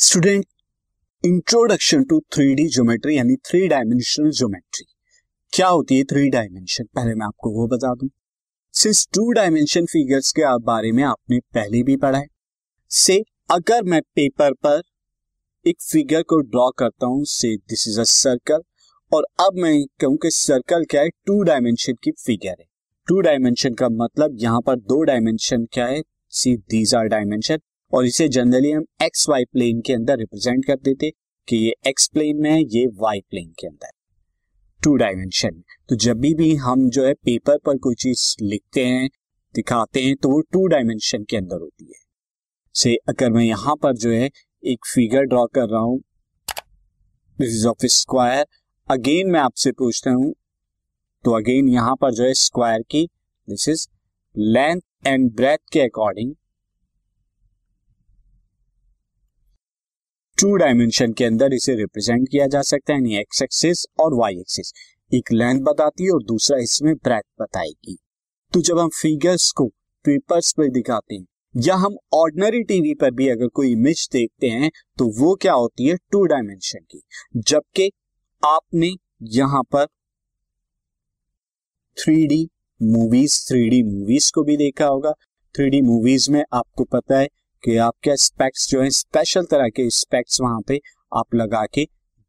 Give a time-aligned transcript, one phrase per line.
[0.00, 0.44] Student
[1.24, 4.84] introduction to three D geometry यानी three dimensional geometry
[5.52, 8.08] क्या होती है थ्री डायमेंशन पहले मैं आपको वो बता दूँ।
[8.74, 12.26] सिंस टू डायमेंशन फिगर्स के बारे में आपने पहले भी पढ़ा है,
[12.90, 13.18] से
[13.50, 14.80] अगर मैं पेपर पर
[15.66, 18.62] एक फिगर को ड्रॉ करता हूँ, से दिस इज़ अ सर्कल
[19.12, 21.08] और अब मैं कहूँ कि सर्कल क्या है?
[21.08, 22.66] टू डायमेंशन की फिगर है।
[23.08, 26.02] टू डायमेंशन का मतलब यहाँ पर दो डायमेंशन क्या है?
[26.28, 27.58] सी दीज आर डायमेंशन
[27.92, 31.10] और इसे जनरली हम एक्स वाई प्लेन के अंदर रिप्रेजेंट कर देते
[31.48, 33.90] कि ये एक्स प्लेन में है, ये वाई प्लेन के अंदर।
[34.80, 39.08] टू डायमेंशन तो जब भी भी हम जो है पेपर पर कोई चीज़ लिखते हैं,
[39.54, 42.00] दिखाते हैं तो वो टू डायमेंशन के अंदर होती है।
[42.74, 44.30] से अगर मैं यहाँ पर जो है
[44.62, 45.98] एक फिगर ड्रॉ कर रहा हूँ
[47.38, 48.46] this is of square
[48.88, 50.32] again मैं आपसे पूछता हूँ
[51.24, 53.04] तो अगेन यहाँ पर जो है स्क्वायर की
[53.48, 53.86] this is
[54.34, 56.34] length and breadth के अकॉर्डिंग
[60.40, 64.72] टू डायमेंशन के अंदर इसे रिप्रेजेंट किया जा सकता है एक्स एक्सिस और वाई एक्सिस
[65.12, 67.96] एक लेंथ बताती है और दूसरा इसमें ब्रेथ बताएगी।
[68.52, 69.66] तो जब हम फिगर्स को
[70.04, 74.70] पेपर्स पर दिखाते हैं, या हम ऑर्डनरी टीवी पर भी अगर कोई इमेज देखते हैं
[74.98, 75.96] तो वो क्या होती है?
[76.12, 77.02] टू डायमेंशन की।
[77.36, 77.90] जबकि
[78.42, 78.90] आपने
[79.32, 79.86] यहाँ पर
[81.96, 82.48] three D
[82.80, 85.12] movies three D movies को भी देखा होगा।
[85.54, 87.28] थ्री डी मूवीज़ में आपको पता है
[87.64, 90.80] कि आपके स्पेक्स जो है स्पेशल तरह के स्पेक्स वहाँ पे
[91.16, 91.86] आप लगा के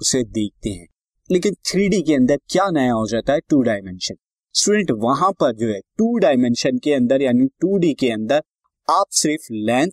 [0.00, 0.86] उसे देखते हैं।
[1.30, 3.40] लेकिन थ्री के अंदर क्या नया हो जाता है?
[3.40, 4.14] टू डायमेंशन
[4.54, 8.42] स्टूडेंट वहाँ पर जो है टू डायमेंशन के अंदर, यानी टू के अंदर
[8.90, 9.90] आप सिर्फ़ लेंथ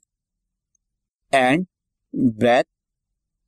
[1.34, 1.66] एंड
[2.16, 2.64] ब्रेथ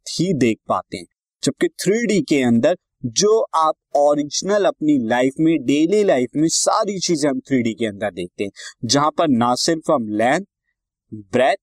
[0.08, 1.06] ही देख पाते हैं।
[1.44, 7.30] जबकि थ्री के अंदर जो आप ओरिजिनल अपनी लाइफ में डेली लाइफ में सारी चीज़ें
[7.30, 8.52] हम थ्री के अंदर देखते हैं।
[8.86, 10.46] जहाँ पर ना सिर्फ़ हम लेंथ
[11.14, 11.56] ब्रेथ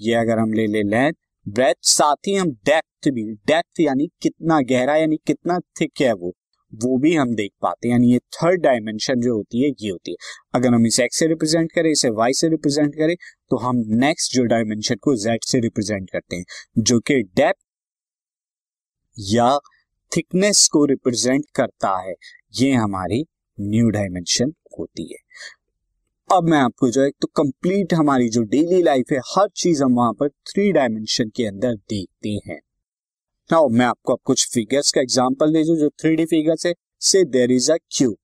[0.00, 1.14] ये अगर हम ले ले लेंथ
[1.46, 6.32] ब्रेथ साथ ही हम डेप्थ भी डेप्थ यानी कितना गहरा, यानी कितना थिक है वो
[6.72, 10.10] वो भी हम देख पाते हैं। यानी ये थर्ड डायमेंशन जो होती है, ये होती
[10.10, 10.16] है।
[10.54, 13.14] अगर हम इसे एक्स से रिप्रेजेंट करें, इसे वाई से रिप्रेजेंट करें
[13.50, 16.44] तो हम नेक्स्ट जो डायमेंशन को जेड से रिप्रेजेंट करते हैं,
[16.78, 17.66] जो कि डेप्थ
[19.18, 19.58] या
[20.12, 22.14] थिकनेस को रिप्रेजेंट करता है।
[22.54, 23.24] ये हमारी
[23.58, 25.18] न्यू डायमेंशन होती है।
[26.30, 29.94] अब मैं आपको जो है तो कंप्लीट हमारी जो डेली लाइफ है, हर चीज़ हम
[29.94, 32.58] वहाँ पर थ्री डायमेंशन के अंदर देखते हैं।
[33.50, 37.24] नाउ मैं आपको अब कुछ फिगर्स का एग्जांपल दे जो थ्री डी फिगर्स है। से
[37.26, 38.16] देर इज़ अ क्यूब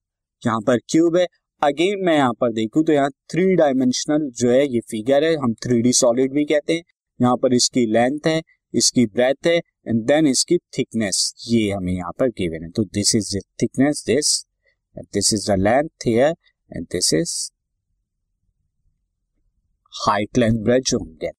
[0.43, 1.27] यहाँ पर क्यूब है।
[1.63, 5.55] अगेन मैं यहाँ पर देखूँ तो यहाँ थ्री डायमेंशनल जो है, ये फिगर है। हम
[5.65, 6.83] थ्री डी सॉलिड भी कहते हैं।
[7.21, 8.41] यहाँ पर इसकी लेंथ है,
[8.75, 13.15] इसकी ब्रेथ है एंड देन इसकी थिकनेस ये हमें यहाँ पर गिवन है। तो this
[13.17, 14.35] is the thickness this
[14.97, 16.35] this is the length here
[16.71, 17.37] and this is
[19.97, 21.31] height length breadth जो होंगे।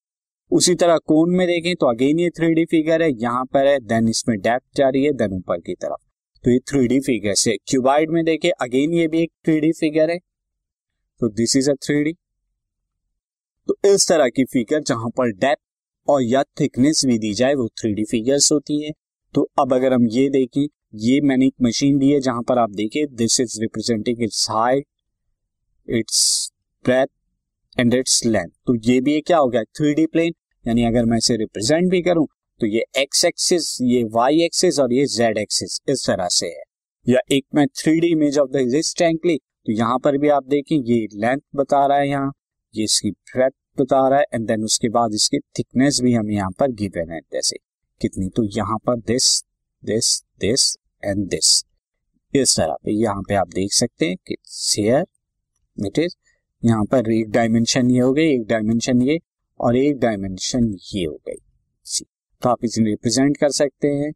[0.52, 3.80] उसी तरह कोन में देखें तो अगेन ये थ्री डी फिगर है, यहाँ पर है
[3.82, 6.02] देन इसमें डेप्थ जा रही है देन ऊपर की तरफ़।
[6.44, 10.18] तो ये थ्री फिगर से क्यूबाइड में देखें अगेन ये भी एक थ्री फिगर है।
[11.22, 12.14] तो दिस इज़ अ थ्री
[13.68, 15.62] तो इस तरह की फिगर जहाँ पर डेप्थ
[16.08, 18.92] और या थिकनेस भी दी जाए, वो थ्री डी फिगर्स होती है।
[19.36, 22.70] तो अब अगर हम ये देखें, ये मैंने एक मशीन दी है, जहाँ पर आप
[22.72, 24.86] देखें this is representing its height
[25.88, 26.52] its
[26.86, 27.08] breadth
[27.78, 29.64] and its length तो ये भी क्या हो गया?
[29.64, 30.34] थ्री डी प्लेन
[30.66, 32.26] यानी अगर मैं इसे रिप्रेजेंट भी करूँ
[32.62, 36.64] तो ये एक्स एक्सिस ये वाई एक्सिस और ये जेड एक्सिस इस तरह से है।
[37.06, 40.76] या एक मैं three D image of the रिस्टेंटली तो यहाँ पर भी आप देखें,
[40.78, 42.32] ये लेंथ बता रहा है यहाँ,
[42.74, 46.52] ये इसकी ब्रेथ बता रहा है एंड देन उसके बाद इसकी थिकनेस भी हमें यहाँ
[46.60, 47.58] पर गिवन है, जैसे
[48.02, 49.26] कितनी। तो यहाँ पर this
[49.84, 51.64] this this and this
[52.34, 55.06] इस तरह पे यहाँ पे आप देख सकते हैं कि शेयर
[55.78, 56.16] इट इज़
[56.68, 59.18] यहाँ पर एक डायमेंशन ये हो गई, एक डायमेंशन ये
[59.60, 61.38] और एक डायमेंशन ये हो गई।
[61.86, 62.06] सी।
[62.42, 64.12] तो आप इसे रिप्रेजेंट कर सकते हैं।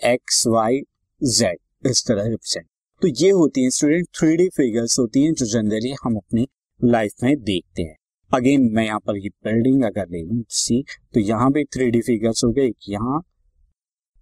[0.00, 0.80] एक्स वाई
[1.20, 2.66] जेड इस तरह रिप्रेजेंट
[3.02, 6.46] तो ये होती है स्टूडेंट थ्री डी फिगर्स होती हैं जो जनरली हम अपनी
[6.80, 7.96] लाइफ में देखते हैं।
[8.30, 10.82] अगेन मैं यहाँ पर ये बिल्डिंग अगर ले लू, सी
[11.14, 13.20] तो यहाँ भी थ्री डी फिगर्स हो गए। यहाँ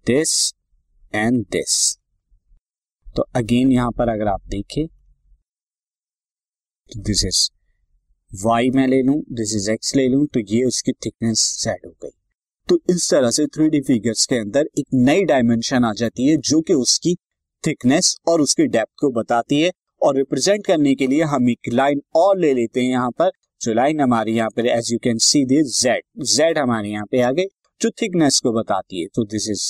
[0.07, 0.53] दिस
[1.13, 1.97] एंड दिस
[3.07, 4.85] तो अगेन यहाँ पर अगर आप देखें
[6.89, 7.49] दिस इज़
[8.43, 11.91] वाई मैं ले लू दिस इज़ एक्स ले लू तो ये उसकी थिकनेस सेट हो
[12.03, 12.09] गई।
[12.67, 16.37] तो इस तरह से थ्री डी फिगर्स के अंदर एक नई डायमेंशन आ जाती है,
[16.37, 17.15] जो कि उसकी
[17.63, 19.71] थिकनेस और उसकी डेप्थ को बताती है
[20.01, 23.73] और रिप्रेजेंट करने के लिए हम एक लाइन और ले लेते हैं यहाँ पर। जो
[23.73, 27.31] लाइन हमारी यहाँ पर as you can see this Z Z हमारे यहाँ पे आ
[27.31, 27.45] गई,
[27.81, 29.63] जो थिकनेस को बताती है। तो दिस इज़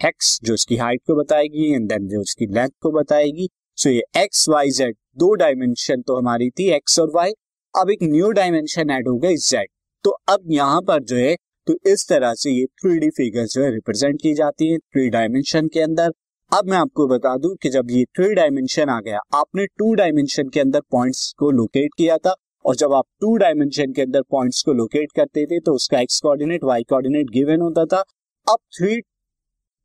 [0.00, 3.48] एक्स जो उसकी हाइट को बताएगी एंड देन जो उसकी लेंथ को बताएगी।
[3.78, 7.32] सो ये एक्स वाई जेड दो डायमेंशन तो हमारी थी एक्स और वाई
[7.74, 9.68] अब एक न्यू डायमेंशन ऐड हो गई जेड
[10.04, 11.34] तो अब यहाँ पर जो है
[11.66, 15.08] तो इस तरह से ये थ्री डी फिगर जो है रिप्रेजेंट की जाती है थ्री
[15.10, 16.10] डायमेंशन के अंदर।
[16.52, 20.48] अब मैं आपको बता दूँ कि जब ये थ्री डायमेंशन आ गया, आपने टू डायमेंशन
[20.48, 22.34] के अंदर पॉइंट्स को लोकेट किया था
[22.64, 26.20] और जब आप टू डायमेंशन के अंदर पॉइंट्स को लोकेट करते थे तो उसका X
[26.20, 28.00] coordinate Y coordinate given होता था।
[28.46, 29.00] अब थ्री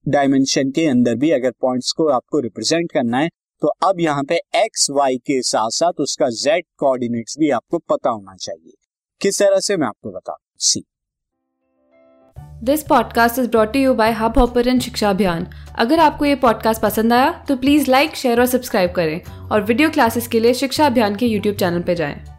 [0.06, 3.30] डायमेंशन के अंदर भी अगर पॉइंट्स को आपको रिप्रेजेंट करना है
[3.62, 8.09] तो अब यहाँ पे एक्स वाई के साथ साथ उसका जेड कोऑर्डिनेट्स भी आपको पता
[8.09, 8.74] होना चाहिए।
[9.21, 10.83] किस तरह से मैं आपको बता see
[12.63, 15.48] this podcast is brought you by Hubhopper शिक्षा अभियान
[15.80, 19.21] अगर आपको ये पॉडकास्ट पसंद आया तो प्लीज़ लाइक शेयर और सब्सक्राइब करें।
[19.51, 22.37] और वीडियो क्लासेस के लिए शिक्षा अभियान के यूट्यूब चैनल पर जाएँ।